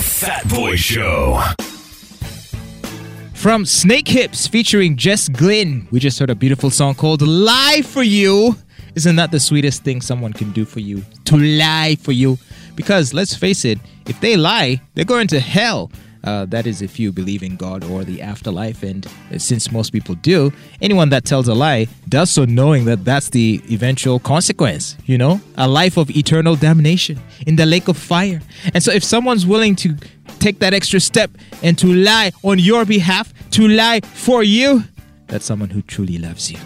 [0.00, 1.42] Fat Boy Show.
[3.34, 8.56] From Snakehips featuring Jess Glynne, we just heard a beautiful song called Lie for You.
[8.94, 11.02] Isn't that the sweetest thing someone can do for you?
[11.26, 12.38] To lie for you.
[12.76, 15.90] Because let's face it, if they lie, they're going to hell.
[16.22, 18.82] Uh, that is if you believe in God or the afterlife.
[18.82, 19.06] And
[19.38, 20.52] since most people do,
[20.82, 25.40] anyone that tells a lie does so knowing that that's the eventual consequence, you know?
[25.56, 28.40] A life of eternal damnation in the lake of fire.
[28.74, 29.96] And so if someone's willing to
[30.38, 31.30] take that extra step
[31.62, 34.84] and to lie on your behalf, to lie for you,
[35.26, 36.58] that's someone who truly loves you.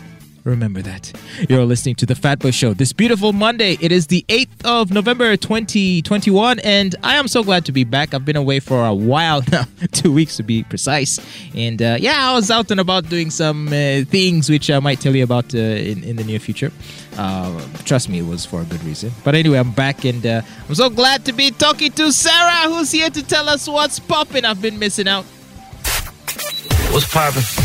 [0.45, 1.11] Remember that.
[1.49, 2.75] You're listening to The Fat Boy Show.
[2.75, 7.65] This beautiful Monday, it is the 8th of November 2021, and I am so glad
[7.65, 8.13] to be back.
[8.13, 11.19] I've been away for a while now, two weeks to be precise.
[11.55, 15.01] And uh, yeah, I was out and about doing some uh, things which I might
[15.01, 16.71] tell you about uh, in, in the near future.
[17.17, 19.13] Uh, trust me, it was for a good reason.
[19.25, 22.93] But anyway, I'm back, and uh, I'm so glad to be talking to Sarah, who's
[22.93, 24.45] here to tell us what's popping.
[24.45, 25.25] I've been missing out.
[26.93, 27.64] What's poppin'?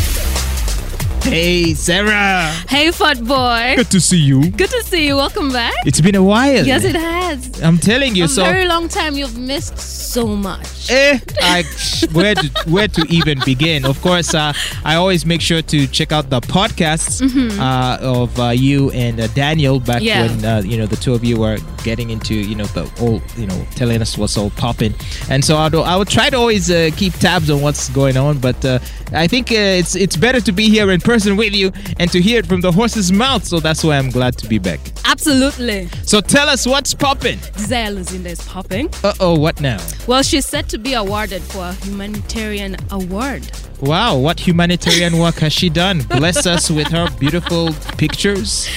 [1.29, 2.51] Hey, Sarah.
[2.67, 3.73] Hey, Fat Boy.
[3.77, 4.49] Good to see you.
[4.49, 5.15] Good to see you.
[5.15, 5.75] Welcome back.
[5.85, 6.65] It's been a while.
[6.65, 7.18] Yes, it has.
[7.63, 8.25] I'm telling you.
[8.25, 9.15] A so very long time.
[9.15, 10.89] You've missed so much.
[10.89, 11.63] Eh, I,
[12.11, 13.85] where to where to even begin?
[13.85, 17.21] Of course, uh, I always make sure to check out the podcasts
[17.59, 20.21] uh, of uh, you and uh, Daniel back Yeah.
[20.27, 23.21] when uh, you know the two of you were getting into you know the all
[23.37, 24.93] you know telling us what's all popping.
[25.29, 28.39] And so I'll, I would try to always uh, keep tabs on what's going on.
[28.39, 28.79] But uh,
[29.13, 32.19] I think uh, it's it's better to be here in person with you and to
[32.21, 33.45] hear it from the horse's mouth.
[33.45, 34.79] So that's why I'm glad to be back.
[35.05, 35.89] Absolutely.
[36.05, 37.18] So tell us what's popping.
[37.19, 38.89] Desire Luzinda is popping.
[39.03, 39.79] Uh oh, what now?
[40.07, 43.49] Well, she's set to be awarded for a humanitarian award.
[43.81, 46.01] Wow, what humanitarian work has she done?
[46.03, 48.67] Bless us with her beautiful pictures.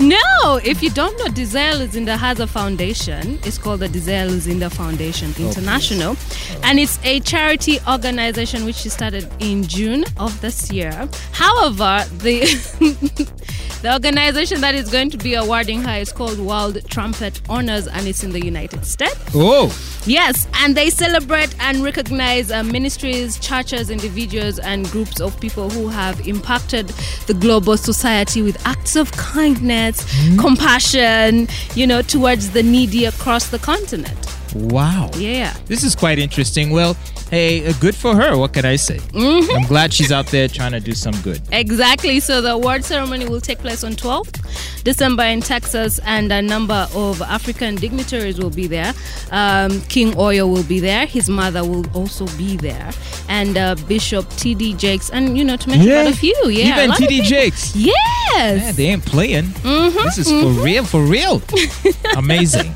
[0.00, 3.38] No, if you don't know, Desire Luzinda has a foundation.
[3.44, 6.16] It's called the Desire Luzinda Foundation International.
[6.64, 11.08] And it's a charity organization which she started in June of this year.
[11.32, 12.42] However, the
[13.82, 18.06] the organization that is going to be awarding her is called World Trumpet Honors and
[18.06, 19.18] it's in the United States.
[19.34, 19.72] Oh,
[20.08, 25.88] Yes, and they celebrate and recognize uh, ministries, churches, individuals, and groups of people who
[25.88, 26.88] have impacted
[27.26, 30.06] the global society with acts of kindness,
[30.40, 34.27] compassion, you know, towards the needy across the continent.
[34.54, 35.10] Wow.
[35.16, 35.54] Yeah.
[35.66, 36.70] This is quite interesting.
[36.70, 36.94] Well,
[37.30, 38.36] hey, uh, good for her.
[38.36, 38.98] What can I say?
[38.98, 39.56] Mm-hmm.
[39.56, 41.40] I'm glad she's out there trying to do some good.
[41.52, 42.20] Exactly.
[42.20, 44.36] So the award ceremony will take place on 12th
[44.84, 48.94] December in Texas, and a number of African dignitaries will be there.
[49.30, 51.04] Um, King Oyo will be there.
[51.06, 52.90] His mother will also be there,
[53.28, 54.74] and uh, Bishop T.D.
[54.74, 56.34] Jakes, and you know to mention quite a few.
[56.48, 57.22] Yeah, Even TD.
[57.24, 57.76] Jakes.
[57.76, 57.92] Yeah,
[58.32, 58.76] Yes.
[58.76, 59.44] they ain't playing.
[59.44, 61.42] Mm-hmm, This is for real, for real.
[62.16, 62.72] Amazing.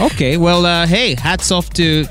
[0.00, 2.04] Okay, well, uh, hey, hats off to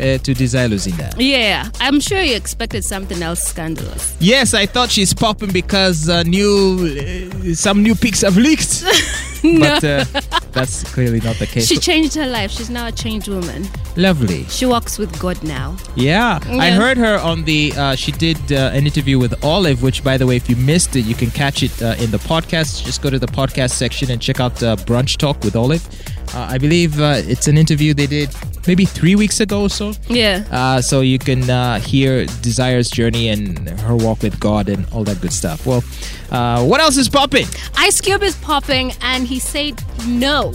[0.00, 1.12] uh, to Desire Luzinda.
[1.18, 4.16] Yeah, I'm sure you expected something else scandalous.
[4.20, 8.82] Yes, I thought she's popping because uh, new uh, some new pics have leaked,
[9.42, 10.04] but uh,
[10.52, 11.66] that's clearly not the case.
[11.66, 12.50] She changed her life.
[12.50, 13.66] She's now a changed woman.
[13.96, 14.44] Lovely.
[14.44, 15.76] She walks with God now.
[15.96, 17.72] Yeah, I heard her on the.
[17.76, 20.94] Uh, she did uh, an interview with Olive, which, by the way, if you missed
[20.96, 22.84] it, you can catch it uh, in the podcast.
[22.84, 25.86] Just go to the podcast section and check out uh, Brunch Talk with Olive.
[26.34, 28.30] Uh, I believe uh, it's an interview they did
[28.66, 29.92] maybe three weeks ago or so.
[30.08, 30.44] Yeah.
[30.50, 35.04] Uh, so you can uh, hear Desire's journey and her walk with God and all
[35.04, 35.66] that good stuff.
[35.66, 35.82] Well,
[36.30, 37.46] uh, what else is popping?
[37.76, 40.52] Ice Cube is popping, and he said no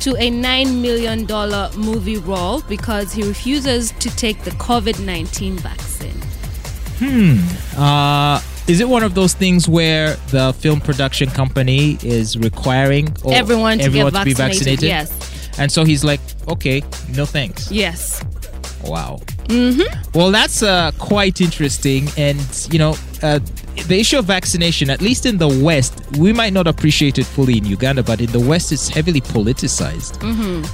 [0.00, 1.26] to a $9 million
[1.80, 6.20] movie role because he refuses to take the COVID 19 vaccine.
[7.76, 13.78] Uh, is it one of those things where the film production company is requiring everyone
[13.78, 14.84] to everyone get to be vaccinated.
[14.84, 15.10] Yes.
[15.58, 16.82] And so he's like, okay,
[17.14, 17.70] no thanks.
[17.70, 18.22] Yes.
[18.84, 19.20] Wow.
[19.44, 20.18] Mm-hmm.
[20.18, 22.08] Well, that's uh, quite interesting.
[22.16, 23.40] And, you know, uh,
[23.86, 27.58] the issue of vaccination, at least in the West, we might not appreciate it fully
[27.58, 30.22] in Uganda, but in the West, it's heavily politicized.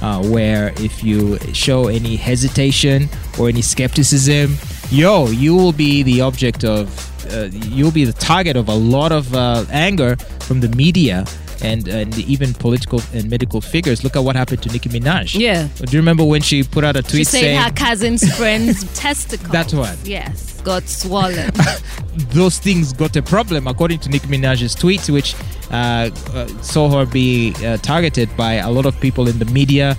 [0.01, 3.09] Uh, where if you show any hesitation
[3.39, 4.55] or any skepticism,
[4.89, 9.11] yo, you will be the object of, uh, you'll be the target of a lot
[9.11, 11.25] of uh, anger from the media.
[11.63, 14.03] And, and even political and medical figures.
[14.03, 15.39] Look at what happened to Nicki Minaj.
[15.39, 15.67] Yeah.
[15.77, 19.51] Do you remember when she put out a tweet She saying her cousin's friend's testicles.
[19.51, 19.95] That's what.
[20.03, 20.50] Yes.
[20.63, 21.51] Got swollen.
[22.29, 25.35] those things got a problem, according to Nicki Minaj's tweets, which
[25.71, 29.95] uh, uh, saw her be uh, targeted by a lot of people in the media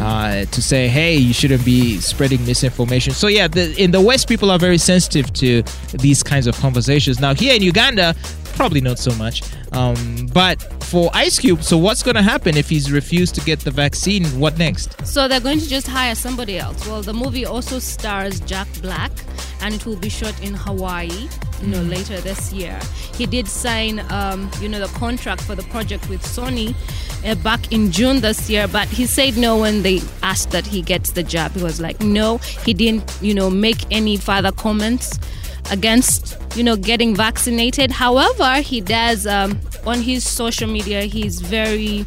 [0.00, 4.28] uh, to say, "Hey, you shouldn't be spreading misinformation." So yeah, the, in the West,
[4.28, 5.62] people are very sensitive to
[5.94, 7.20] these kinds of conversations.
[7.20, 8.14] Now here in Uganda,
[8.54, 9.42] probably not so much,
[9.72, 13.60] um, but for Ice Cube, so what's going to happen if he's refused to get
[13.60, 14.24] the vaccine?
[14.38, 15.04] What next?
[15.06, 16.86] So they're going to just hire somebody else.
[16.86, 19.10] Well, the movie also stars Jack Black,
[19.66, 21.28] and it will be shot in Hawaii.
[21.60, 22.78] You know, later this year.
[23.14, 26.74] He did sign, um, you know, the contract for the project with Sony
[27.24, 30.82] uh, back in June this year, but he said no when they asked that he
[30.82, 31.52] gets the job.
[31.52, 32.36] He was like, no,
[32.66, 35.18] he didn't, you know, make any further comments
[35.72, 42.06] against you know getting vaccinated however he does um, on his social media he's very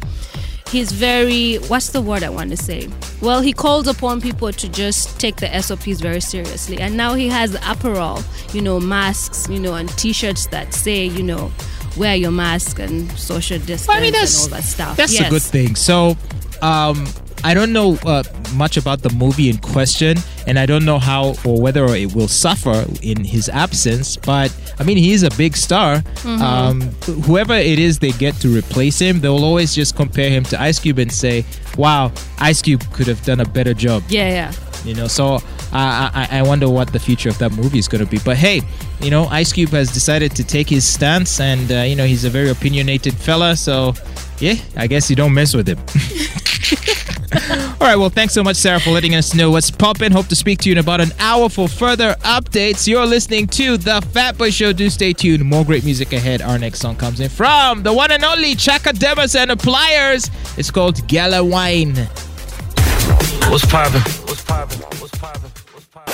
[0.70, 2.88] he's very what's the word i want to say
[3.20, 7.28] well he calls upon people to just take the sops very seriously and now he
[7.28, 8.22] has apparel
[8.52, 11.50] you know masks you know and t-shirts that say you know
[11.96, 15.26] wear your mask and social distance Well, I mean, and all that stuff That's yes.
[15.26, 15.74] a good thing.
[15.74, 16.16] So,
[16.62, 17.06] um,
[17.42, 18.22] I don't know uh,
[18.54, 20.16] much about the movie in question,
[20.46, 24.16] and I don't know how or whether it will suffer in his absence.
[24.16, 25.96] But I mean, he is a big star.
[25.96, 26.42] Mm-hmm.
[26.42, 26.80] Um,
[27.24, 30.78] whoever it is they get to replace him, they'll always just compare him to Ice
[30.78, 31.44] Cube and say,
[31.76, 34.52] "Wow, Ice Cube could have done a better job." yeah yeah
[34.84, 35.38] you know so
[35.72, 38.36] I, I i wonder what the future of that movie is going to be but
[38.36, 38.62] hey
[39.00, 42.24] you know ice cube has decided to take his stance and uh, you know he's
[42.24, 43.94] a very opinionated fella so
[44.38, 45.78] yeah i guess you don't mess with him
[47.32, 50.36] all right well thanks so much sarah for letting us know what's popping hope to
[50.36, 52.86] speak to you in about an hour for further updates.
[52.86, 54.72] You're listening to the fat boy show.
[54.72, 55.44] Do stay tuned.
[55.44, 56.42] More great music ahead.
[56.42, 60.30] Our next song comes in from the one and only Chaka Demus and the pliers
[60.56, 61.94] it's called Gal Wine.
[63.48, 64.00] What's poppin'?
[64.26, 64.78] What's poppin'?
[64.78, 65.59] What's poppin'?